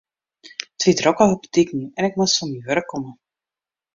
[0.79, 3.11] It wie drok op de diken en ik moast fan myn wurk komme.